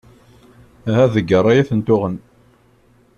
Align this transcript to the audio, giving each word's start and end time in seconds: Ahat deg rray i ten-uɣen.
Ahat 0.89 1.13
deg 1.15 1.29
rray 1.41 1.59
i 1.61 1.63
ten-uɣen. 1.69 2.15